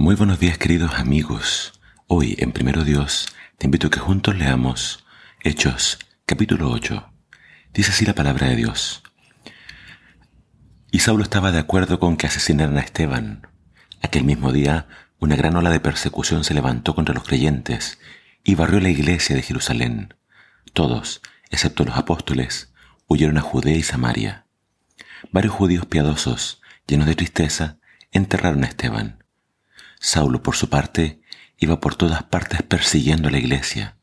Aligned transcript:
Muy 0.00 0.14
buenos 0.14 0.40
días 0.40 0.56
queridos 0.56 0.94
amigos. 0.94 1.78
Hoy 2.06 2.34
en 2.38 2.52
Primero 2.52 2.84
Dios 2.84 3.34
te 3.58 3.66
invito 3.66 3.88
a 3.88 3.90
que 3.90 4.00
juntos 4.00 4.34
leamos 4.34 5.04
Hechos 5.44 5.98
capítulo 6.24 6.70
8. 6.70 7.12
Dice 7.74 7.90
así 7.90 8.06
la 8.06 8.14
palabra 8.14 8.48
de 8.48 8.56
Dios. 8.56 9.02
Y 10.90 11.00
Saulo 11.00 11.22
estaba 11.22 11.52
de 11.52 11.58
acuerdo 11.58 12.00
con 12.00 12.16
que 12.16 12.26
asesinaran 12.26 12.78
a 12.78 12.80
Esteban. 12.80 13.46
Aquel 14.00 14.24
mismo 14.24 14.52
día 14.52 14.88
una 15.18 15.36
gran 15.36 15.54
ola 15.54 15.68
de 15.68 15.80
persecución 15.80 16.44
se 16.44 16.54
levantó 16.54 16.94
contra 16.94 17.14
los 17.14 17.24
creyentes 17.24 17.98
y 18.42 18.54
barrió 18.54 18.80
la 18.80 18.88
iglesia 18.88 19.36
de 19.36 19.42
Jerusalén. 19.42 20.14
Todos, 20.72 21.20
excepto 21.50 21.84
los 21.84 21.98
apóstoles, 21.98 22.72
huyeron 23.06 23.36
a 23.36 23.42
Judea 23.42 23.76
y 23.76 23.82
Samaria. 23.82 24.46
Varios 25.30 25.52
judíos 25.52 25.84
piadosos, 25.84 26.62
llenos 26.86 27.06
de 27.06 27.16
tristeza, 27.16 27.76
enterraron 28.12 28.64
a 28.64 28.66
Esteban 28.66 29.19
Saulo, 30.02 30.42
por 30.42 30.56
su 30.56 30.70
parte, 30.70 31.20
iba 31.58 31.78
por 31.78 31.94
todas 31.94 32.22
partes 32.22 32.62
persiguiendo 32.62 33.28
a 33.28 33.30
la 33.30 33.38
iglesia. 33.38 33.96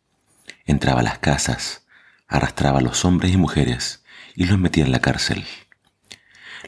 Entraba 0.65 0.99
a 0.99 1.03
las 1.03 1.17
casas, 1.17 1.87
arrastraba 2.27 2.77
a 2.77 2.83
los 2.83 3.03
hombres 3.03 3.33
y 3.33 3.37
mujeres 3.37 4.03
y 4.35 4.45
los 4.45 4.59
metía 4.59 4.85
en 4.85 4.91
la 4.91 4.99
cárcel. 4.99 5.43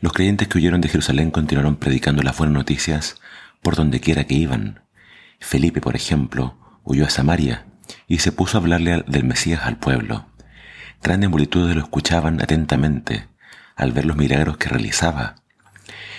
Los 0.01 0.13
creyentes 0.13 0.47
que 0.47 0.57
huyeron 0.57 0.81
de 0.81 0.89
Jerusalén 0.89 1.29
continuaron 1.29 1.75
predicando 1.75 2.23
las 2.23 2.39
buenas 2.39 2.55
noticias 2.55 3.21
por 3.61 3.75
donde 3.75 3.99
quiera 3.99 4.23
que 4.23 4.34
iban. 4.34 4.81
Felipe, 5.39 5.79
por 5.79 5.95
ejemplo, 5.95 6.57
huyó 6.84 7.05
a 7.05 7.11
Samaria 7.11 7.67
y 8.07 8.17
se 8.17 8.31
puso 8.31 8.57
a 8.57 8.61
hablarle 8.61 9.03
del 9.05 9.25
Mesías 9.25 9.61
al 9.63 9.77
pueblo. 9.77 10.25
Grandes 11.03 11.29
multitudes 11.29 11.75
lo 11.75 11.84
escuchaban 11.84 12.41
atentamente 12.41 13.27
al 13.75 13.91
ver 13.91 14.05
los 14.05 14.17
milagros 14.17 14.57
que 14.57 14.70
realizaba. 14.70 15.35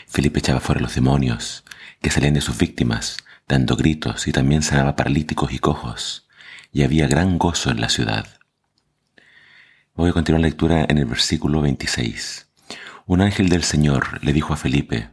Felipe 0.07 0.39
echaba 0.39 0.61
fuera 0.61 0.81
los 0.81 0.95
demonios, 0.95 1.65
que 2.01 2.11
salían 2.11 2.35
de 2.35 2.41
sus 2.41 2.59
víctimas, 2.59 3.19
dando 3.49 3.77
gritos 3.77 4.29
y 4.29 4.33
también 4.33 4.63
sanaba 4.63 4.97
paralíticos 4.97 5.53
y 5.53 5.59
cojos, 5.59 6.29
y 6.73 6.83
había 6.83 7.09
gran 7.09 7.39
gozo 7.39 7.71
en 7.71 7.81
la 7.81 7.89
ciudad. 7.89 8.27
Voy 9.95 10.11
a 10.11 10.13
continuar 10.13 10.41
la 10.41 10.49
lectura 10.49 10.87
en 10.89 10.99
el 10.99 11.05
versículo 11.05 11.61
26. 11.61 12.49
Un 13.07 13.21
ángel 13.21 13.49
del 13.49 13.65
Señor 13.65 14.25
le 14.25 14.33
dijo 14.33 14.55
a 14.55 14.57
Felipe, 14.57 15.11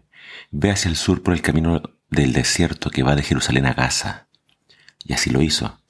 Ve 0.52 0.72
hacia 0.72 0.90
el 0.90 0.96
sur 0.96 1.24
por 1.24 1.34
el 1.34 1.42
camino 1.42 1.82
del 2.10 2.32
desierto 2.32 2.90
que 2.90 3.04
va 3.04 3.16
de 3.16 3.24
Jerusalén 3.24 3.66
a 3.66 3.74
Gaza. 3.74 4.28
Y 5.04 5.14
así 5.14 5.30
lo 5.30 5.42
hizo. 5.42 5.82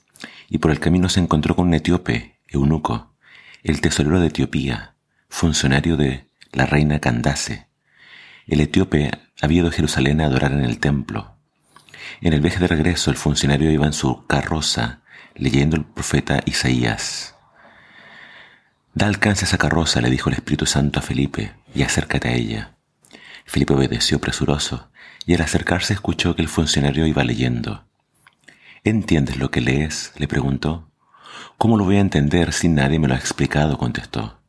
Y 0.49 0.59
por 0.59 0.71
el 0.71 0.79
camino 0.79 1.09
se 1.09 1.19
encontró 1.19 1.55
con 1.55 1.67
un 1.67 1.73
etíope, 1.73 2.39
eunuco, 2.47 3.13
el 3.61 3.81
tesorero 3.81 4.19
de 4.19 4.27
Etiopía, 4.27 4.95
funcionario 5.29 5.97
de 5.97 6.27
la 6.53 6.65
reina 6.65 6.99
Candace. 6.99 7.67
El 8.47 8.61
etíope 8.61 9.11
había 9.41 9.61
ido 9.61 9.71
Jerusalén 9.71 10.21
a 10.21 10.25
adorar 10.25 10.51
en 10.51 10.63
el 10.63 10.79
templo. 10.79 11.35
En 12.21 12.33
el 12.33 12.41
viaje 12.41 12.59
de 12.59 12.67
regreso 12.67 13.11
el 13.11 13.17
funcionario 13.17 13.71
iba 13.71 13.85
en 13.85 13.93
su 13.93 14.25
carroza 14.25 15.01
leyendo 15.37 15.75
el 15.75 15.85
profeta 15.85 16.41
Isaías. 16.45 17.35
Da 18.93 19.07
alcance 19.07 19.45
a 19.45 19.47
esa 19.47 19.57
carroza, 19.57 20.01
le 20.01 20.09
dijo 20.09 20.29
el 20.29 20.35
Espíritu 20.35 20.65
Santo 20.65 20.99
a 20.99 21.03
Felipe, 21.03 21.53
y 21.75 21.83
acércate 21.83 22.29
a 22.29 22.33
ella. 22.33 22.75
Felipe 23.45 23.73
obedeció 23.73 24.19
presuroso, 24.19 24.89
y 25.25 25.35
al 25.35 25.41
acercarse 25.41 25.93
escuchó 25.93 26.35
que 26.35 26.41
el 26.41 26.47
funcionario 26.47 27.05
iba 27.05 27.23
leyendo. 27.23 27.85
¿Entiendes 28.83 29.37
lo 29.37 29.51
que 29.51 29.61
lees? 29.61 30.13
le 30.17 30.27
preguntó. 30.27 30.89
¿Cómo 31.57 31.77
lo 31.77 31.83
voy 31.83 31.97
a 31.97 32.01
entender 32.01 32.53
si 32.53 32.69
nadie 32.69 32.99
me 32.99 33.07
lo 33.07 33.13
ha 33.13 33.17
explicado? 33.17 33.77
contestó. 33.77 34.41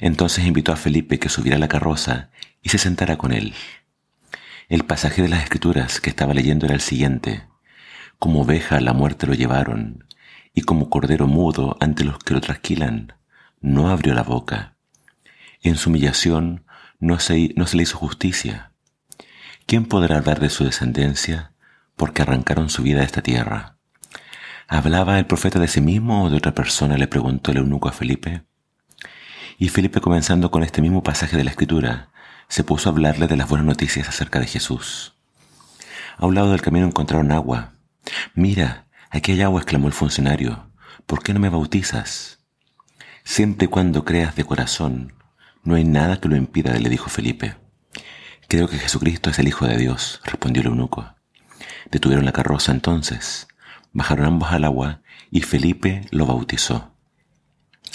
Entonces 0.00 0.44
invitó 0.44 0.72
a 0.72 0.76
Felipe 0.76 1.18
que 1.18 1.28
subiera 1.28 1.56
a 1.56 1.60
la 1.60 1.68
carroza 1.68 2.30
y 2.60 2.68
se 2.68 2.78
sentara 2.78 3.16
con 3.16 3.32
él. 3.32 3.54
El 4.72 4.86
pasaje 4.86 5.20
de 5.20 5.28
las 5.28 5.42
escrituras 5.42 6.00
que 6.00 6.08
estaba 6.08 6.32
leyendo 6.32 6.64
era 6.64 6.74
el 6.74 6.80
siguiente. 6.80 7.42
Como 8.18 8.40
oveja 8.40 8.78
a 8.78 8.80
la 8.80 8.94
muerte 8.94 9.26
lo 9.26 9.34
llevaron, 9.34 10.06
y 10.54 10.62
como 10.62 10.88
cordero 10.88 11.26
mudo 11.26 11.76
ante 11.78 12.04
los 12.04 12.18
que 12.20 12.32
lo 12.32 12.40
trasquilan, 12.40 13.12
no 13.60 13.90
abrió 13.90 14.14
la 14.14 14.22
boca. 14.22 14.76
En 15.60 15.76
su 15.76 15.90
humillación 15.90 16.64
no 17.00 17.18
se, 17.20 17.52
no 17.54 17.66
se 17.66 17.76
le 17.76 17.82
hizo 17.82 17.98
justicia. 17.98 18.72
¿Quién 19.66 19.84
podrá 19.84 20.16
hablar 20.16 20.40
de 20.40 20.48
su 20.48 20.64
descendencia? 20.64 21.52
Porque 21.94 22.22
arrancaron 22.22 22.70
su 22.70 22.82
vida 22.82 23.00
de 23.00 23.04
esta 23.04 23.20
tierra. 23.20 23.76
¿Hablaba 24.68 25.18
el 25.18 25.26
profeta 25.26 25.58
de 25.58 25.68
sí 25.68 25.82
mismo 25.82 26.24
o 26.24 26.30
de 26.30 26.38
otra 26.38 26.54
persona? 26.54 26.96
le 26.96 27.08
preguntó 27.08 27.50
el 27.50 27.58
eunuco 27.58 27.90
a 27.90 27.92
Felipe. 27.92 28.44
Y 29.58 29.68
Felipe 29.68 30.00
comenzando 30.00 30.50
con 30.50 30.62
este 30.62 30.80
mismo 30.80 31.02
pasaje 31.02 31.36
de 31.36 31.44
la 31.44 31.50
escritura, 31.50 32.08
se 32.52 32.64
puso 32.64 32.90
a 32.90 32.92
hablarle 32.92 33.28
de 33.28 33.36
las 33.38 33.48
buenas 33.48 33.66
noticias 33.66 34.10
acerca 34.10 34.38
de 34.38 34.46
Jesús. 34.46 35.14
A 36.18 36.26
un 36.26 36.34
lado 36.34 36.50
del 36.50 36.60
camino 36.60 36.84
encontraron 36.84 37.32
agua. 37.32 37.72
Mira, 38.34 38.88
aquí 39.08 39.32
hay 39.32 39.40
agua, 39.40 39.62
exclamó 39.62 39.86
el 39.86 39.94
funcionario. 39.94 40.70
¿Por 41.06 41.22
qué 41.22 41.32
no 41.32 41.40
me 41.40 41.48
bautizas? 41.48 42.40
Siempre 43.24 43.68
cuando 43.68 44.04
creas 44.04 44.36
de 44.36 44.44
corazón, 44.44 45.14
no 45.64 45.76
hay 45.76 45.84
nada 45.84 46.20
que 46.20 46.28
lo 46.28 46.36
impida, 46.36 46.78
le 46.78 46.90
dijo 46.90 47.08
Felipe. 47.08 47.56
Creo 48.48 48.68
que 48.68 48.78
Jesucristo 48.78 49.30
es 49.30 49.38
el 49.38 49.48
Hijo 49.48 49.66
de 49.66 49.78
Dios, 49.78 50.20
respondió 50.22 50.60
el 50.60 50.68
eunuco. 50.68 51.14
Detuvieron 51.90 52.26
la 52.26 52.32
carroza 52.32 52.70
entonces, 52.70 53.48
bajaron 53.94 54.26
ambos 54.26 54.52
al 54.52 54.64
agua 54.64 55.00
y 55.30 55.40
Felipe 55.40 56.06
lo 56.10 56.26
bautizó. 56.26 56.92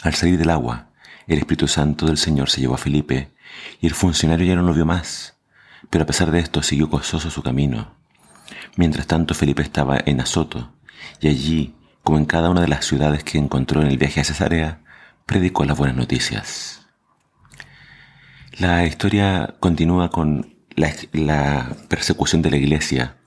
Al 0.01 0.15
salir 0.15 0.39
del 0.39 0.49
agua, 0.49 0.89
el 1.33 1.39
Espíritu 1.39 1.67
Santo 1.67 2.05
del 2.05 2.17
Señor 2.17 2.49
se 2.49 2.61
llevó 2.61 2.75
a 2.75 2.79
Felipe 2.79 3.31
y 3.81 3.87
el 3.87 3.93
funcionario 3.93 4.45
ya 4.45 4.55
no 4.55 4.63
lo 4.63 4.73
vio 4.73 4.85
más, 4.85 5.35
pero 5.89 6.03
a 6.03 6.07
pesar 6.07 6.31
de 6.31 6.39
esto 6.39 6.63
siguió 6.63 6.87
gozoso 6.87 7.29
su 7.29 7.43
camino. 7.43 7.95
Mientras 8.75 9.07
tanto 9.07 9.33
Felipe 9.33 9.61
estaba 9.61 9.97
en 10.05 10.21
Azoto, 10.21 10.73
y 11.19 11.27
allí, 11.27 11.75
como 12.03 12.17
en 12.17 12.25
cada 12.25 12.49
una 12.49 12.61
de 12.61 12.67
las 12.67 12.85
ciudades 12.85 13.23
que 13.23 13.37
encontró 13.37 13.81
en 13.81 13.87
el 13.87 13.97
viaje 13.97 14.21
a 14.21 14.23
Cesarea, 14.23 14.81
predicó 15.25 15.65
las 15.65 15.77
buenas 15.77 15.97
noticias. 15.97 16.87
La 18.59 18.85
historia 18.85 19.55
continúa 19.59 20.09
con 20.09 20.55
la, 20.75 20.93
la, 21.11 21.75
persecución 21.89 22.41
de 22.41 22.51
la 22.51 22.57
iglesia 22.57 23.17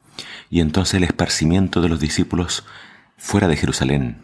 y 0.51 0.61
entonces 0.61 0.95
el 0.95 1.05
esparcimiento 1.05 1.81
de 1.81 1.89
los 1.89 2.01
discípulos 2.01 2.65
fuera 3.17 3.47
de 3.47 3.57
Jerusalén. 3.57 4.23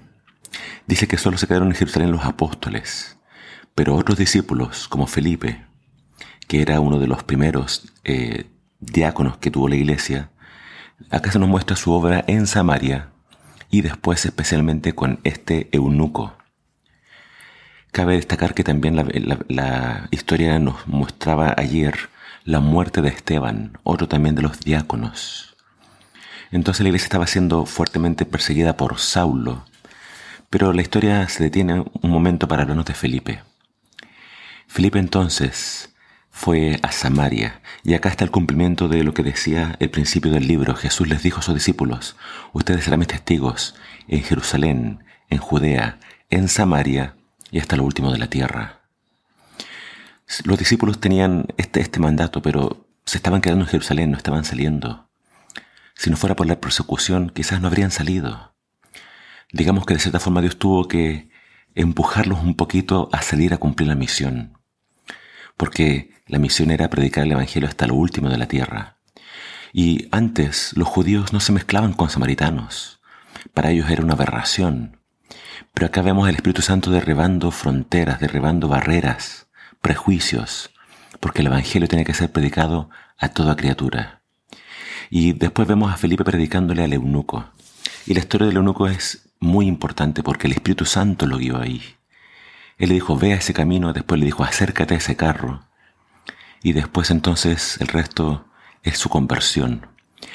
Dice 0.87 1.07
que 1.07 1.19
solo 1.19 1.39
se 1.39 1.47
quedaron 1.47 1.69
en 1.69 1.75
Jerusalén 1.75 2.11
los 2.11 2.25
apóstoles, 2.25 3.19
pero 3.77 3.95
otros 3.95 4.17
discípulos, 4.17 4.89
como 4.89 5.07
Felipe, 5.07 5.67
que 6.49 6.63
era 6.63 6.81
uno 6.81 6.99
de 6.99 7.07
los 7.07 7.23
primeros 7.23 7.93
eh, 8.05 8.47
diáconos 8.81 9.37
que 9.37 9.51
tuvo 9.51 9.69
la 9.69 9.77
iglesia, 9.77 10.31
acá 11.11 11.31
se 11.31 11.39
nos 11.39 11.51
muestra 11.51 11.77
su 11.77 11.93
obra 11.93 12.25
en 12.27 12.47
Samaria 12.47 13.11
y 13.71 13.83
después 13.83 14.25
especialmente 14.25 14.95
con 14.95 15.21
este 15.25 15.69
eunuco. 15.73 16.39
Cabe 17.93 18.15
destacar 18.15 18.55
que 18.55 18.65
también 18.65 18.97
la, 18.97 20.09
historia 20.11 20.59
nos 20.59 20.89
mostraba 20.89 21.55
ayer 21.59 22.09
la 22.45 22.61
muerte 22.61 23.03
de 23.03 23.11
Esteban, 23.11 23.79
otro 23.83 24.09
también 24.09 24.35
de 24.35 24.43
los 24.43 24.59
diáconos. 24.61 25.55
Entonces 26.51 26.83
la 26.83 26.89
iglesia 26.89 27.07
estaba 27.07 27.27
siendo 27.27 27.67
fuertemente 27.67 28.25
perseguida 28.25 28.79
por 28.79 28.99
Saulo, 28.99 29.67
pero 30.49 30.73
la 30.73 30.81
historia 30.81 31.29
se 31.29 31.43
detiene 31.45 31.85
un 32.01 32.11
momento 32.11 32.49
para 32.49 32.63
hablarnos 32.63 32.87
de 32.87 32.95
Felipe. 32.95 33.43
Felipe 34.66 34.99
entonces 34.99 35.94
fue 36.31 36.78
a 36.82 36.93
Samaria. 36.93 37.62
Y 37.82 37.94
acá 37.94 38.10
está 38.10 38.25
el 38.25 38.31
cumplimiento 38.31 38.88
de 38.88 39.03
lo 39.04 39.15
que 39.15 39.22
decía 39.22 39.77
el 39.81 39.91
principio 39.91 40.31
del 40.31 40.47
libro. 40.47 40.75
Jesús 40.75 41.09
les 41.09 41.22
dijo 41.22 41.41
a 41.41 41.43
sus 41.43 41.54
discípulos, 41.54 42.16
ustedes 42.53 42.84
serán 42.84 42.99
mis 42.99 43.09
testigos 43.09 43.75
en 44.06 44.22
Jerusalén, 44.22 45.04
en 45.31 45.38
Judea, 45.38 45.99
en 46.28 46.49
Samaria 46.49 47.16
y 47.50 47.59
hasta 47.59 47.77
lo 47.77 47.84
último 47.84 48.12
de 48.12 48.19
la 48.19 48.28
tierra. 48.28 48.82
Los 50.44 50.59
discípulos 50.59 51.00
tenían 51.00 51.47
este, 51.56 51.81
este 51.81 52.00
mandato, 52.00 52.43
pero 52.43 52.87
se 53.06 53.19
estaban 53.19 53.41
quedando 53.41 53.65
en 53.65 53.71
Jerusalén, 53.71 54.10
no 54.10 54.16
estaban 54.16 54.44
saliendo. 54.44 55.09
Si 55.94 56.10
no 56.10 56.16
fuera 56.16 56.37
por 56.37 56.47
la 56.47 56.60
persecución, 56.60 57.30
quizás 57.30 57.60
no 57.60 57.69
habrían 57.69 57.91
salido. 57.91 58.54
Digamos 59.53 59.86
que 59.86 59.95
de 59.95 60.01
cierta 60.01 60.21
forma 60.21 60.42
Dios 60.42 60.59
tuvo 60.59 60.89
que 60.89 61.30
empujarlos 61.77 62.43
un 62.43 62.57
poquito 62.57 63.09
a 63.13 63.23
salir 63.23 63.55
a 63.55 63.59
cumplir 63.59 63.89
la 63.89 63.95
misión 63.95 64.57
porque 65.57 66.11
la 66.27 66.39
misión 66.39 66.71
era 66.71 66.91
predicar 66.91 67.25
el 67.25 67.33
Evangelio 67.33 67.69
hasta 67.69 67.87
lo 67.87 67.95
último 67.95 68.28
de 68.28 68.39
la 68.39 68.47
tierra. 68.47 68.99
Y 69.73 70.09
antes 70.11 70.73
los 70.77 70.89
judíos 70.89 71.33
no 71.33 71.41
se 71.41 71.53
mezclaban 71.53 71.93
con 71.93 72.11
samaritanos. 72.11 73.01
Para 73.55 73.71
ellos 73.71 73.91
era 73.91 74.03
una 74.03 74.15
aberración. 74.15 75.01
Pero 75.75 75.87
acá 75.87 76.03
vemos 76.03 76.28
al 76.28 76.34
Espíritu 76.34 76.63
Santo 76.63 76.91
derribando 76.91 77.51
fronteras, 77.51 78.21
derribando 78.21 78.69
barreras, 78.69 79.49
prejuicios, 79.81 80.71
porque 81.21 81.41
el 81.41 81.49
Evangelio 81.49 81.89
tiene 81.89 82.05
que 82.05 82.15
ser 82.15 82.33
predicado 82.33 82.91
a 83.19 83.29
toda 83.29 83.57
criatura. 83.57 84.22
Y 85.11 85.33
después 85.33 85.69
vemos 85.69 85.93
a 85.93 85.97
Felipe 85.97 86.25
predicándole 86.25 86.83
al 86.84 86.93
eunuco. 86.93 87.51
Y 88.07 88.15
la 88.15 88.21
historia 88.21 88.47
del 88.47 88.57
eunuco 88.57 88.89
es 88.89 89.26
muy 89.41 89.66
importante 89.66 90.22
porque 90.22 90.47
el 90.47 90.54
Espíritu 90.54 90.84
Santo 90.84 91.27
lo 91.27 91.38
guió 91.38 91.60
ahí. 91.60 91.83
Él 92.78 92.88
le 92.88 92.94
dijo, 92.94 93.16
ve 93.16 93.33
a 93.33 93.36
ese 93.36 93.54
camino, 93.54 93.92
después 93.92 94.21
le 94.21 94.27
dijo, 94.27 94.44
acércate 94.44 94.94
a 94.94 94.98
ese 94.98 95.16
carro. 95.16 95.66
Y 96.62 96.72
después 96.72 97.10
entonces 97.10 97.78
el 97.80 97.88
resto 97.88 98.48
es 98.83 98.98
su 98.98 99.09
conversión. 99.09 99.88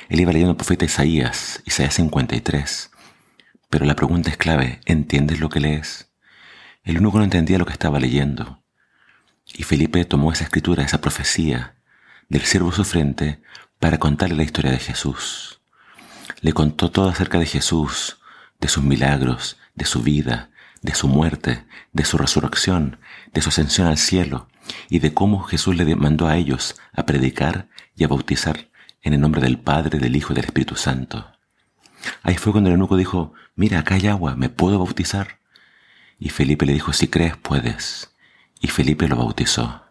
Él 0.09 0.19
iba 0.19 0.31
leyendo 0.31 0.51
el 0.51 0.57
profeta 0.57 0.85
Isaías, 0.85 1.61
Isaías 1.65 1.95
53. 1.95 2.91
Pero 3.69 3.85
la 3.85 3.95
pregunta 3.95 4.29
es 4.29 4.37
clave, 4.37 4.81
¿entiendes 4.85 5.39
lo 5.39 5.49
que 5.49 5.59
lees? 5.59 6.11
El 6.83 6.99
único 6.99 7.17
no 7.17 7.23
entendía 7.23 7.57
lo 7.57 7.65
que 7.65 7.73
estaba 7.73 7.99
leyendo. 7.99 8.63
Y 9.53 9.63
Felipe 9.63 10.03
tomó 10.05 10.31
esa 10.31 10.45
escritura, 10.45 10.83
esa 10.83 11.01
profecía 11.01 11.75
del 12.29 12.41
siervo 12.41 12.71
sufriente 12.71 13.41
para 13.79 13.97
contarle 13.97 14.35
la 14.35 14.43
historia 14.43 14.71
de 14.71 14.79
Jesús. 14.79 15.61
Le 16.39 16.53
contó 16.53 16.91
todo 16.91 17.09
acerca 17.09 17.39
de 17.39 17.45
Jesús, 17.45 18.20
de 18.61 18.67
sus 18.67 18.83
milagros, 18.83 19.57
de 19.75 19.85
su 19.85 20.01
vida, 20.01 20.51
de 20.81 20.95
su 20.95 21.07
muerte, 21.07 21.65
de 21.91 22.05
su 22.05 22.17
resurrección, 22.17 22.99
de 23.33 23.41
su 23.41 23.49
ascensión 23.49 23.87
al 23.87 23.97
cielo 23.97 24.47
y 24.89 24.99
de 24.99 25.13
cómo 25.13 25.41
Jesús 25.41 25.75
le 25.75 25.95
mandó 25.95 26.27
a 26.27 26.37
ellos 26.37 26.79
a 26.93 27.05
predicar 27.05 27.67
y 27.95 28.03
a 28.03 28.07
bautizar 28.07 28.69
en 29.01 29.13
el 29.13 29.19
nombre 29.19 29.41
del 29.41 29.59
Padre, 29.59 29.99
del 29.99 30.15
Hijo 30.15 30.31
y 30.31 30.35
del 30.35 30.45
Espíritu 30.45 30.75
Santo. 30.75 31.31
Ahí 32.23 32.35
fue 32.35 32.51
cuando 32.51 32.69
el 32.69 32.75
eunuco 32.75 32.97
dijo, 32.97 33.33
mira, 33.55 33.79
acá 33.79 33.95
hay 33.95 34.07
agua, 34.07 34.35
¿me 34.35 34.49
puedo 34.49 34.79
bautizar? 34.79 35.39
Y 36.19 36.29
Felipe 36.29 36.65
le 36.65 36.73
dijo, 36.73 36.93
si 36.93 37.07
crees, 37.07 37.35
puedes. 37.37 38.15
Y 38.59 38.67
Felipe 38.67 39.07
lo 39.07 39.17
bautizó. 39.17 39.83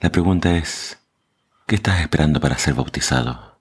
La 0.00 0.10
pregunta 0.10 0.56
es, 0.56 0.98
¿qué 1.66 1.76
estás 1.76 2.00
esperando 2.00 2.40
para 2.40 2.58
ser 2.58 2.74
bautizado? 2.74 3.60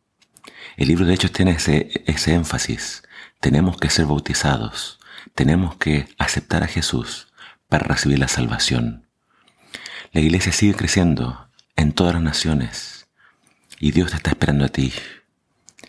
El 0.77 0.87
libro 0.87 1.05
de 1.05 1.13
Hechos 1.13 1.31
tiene 1.31 1.51
ese, 1.51 2.03
ese 2.05 2.33
énfasis. 2.33 3.03
Tenemos 3.43 3.75
que 3.75 3.89
ser 3.89 4.05
bautizados. 4.05 4.99
Tenemos 5.35 5.75
que 5.75 6.07
aceptar 6.17 6.63
a 6.63 6.67
Jesús 6.67 7.27
para 7.67 7.85
recibir 7.85 8.17
la 8.17 8.29
salvación. 8.29 9.05
La 10.13 10.21
iglesia 10.21 10.53
sigue 10.53 10.75
creciendo 10.75 11.49
en 11.75 11.91
todas 11.91 12.13
las 12.13 12.23
naciones 12.23 13.05
y 13.81 13.91
Dios 13.91 14.11
te 14.11 14.15
está 14.15 14.29
esperando 14.29 14.63
a 14.63 14.69
ti. 14.69 14.93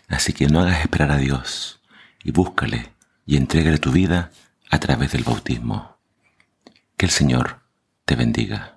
Así 0.09 0.33
que 0.33 0.47
no 0.47 0.59
hagas 0.59 0.81
esperar 0.81 1.11
a 1.11 1.17
Dios 1.17 1.79
y 2.25 2.31
búscale 2.31 2.91
y 3.25 3.37
entrégale 3.37 3.77
tu 3.77 3.93
vida 3.93 4.31
a 4.69 4.77
través 4.79 5.13
del 5.13 5.23
bautismo. 5.23 5.97
Que 6.97 7.05
el 7.05 7.11
Señor 7.13 7.61
te 8.03 8.17
bendiga. 8.17 8.74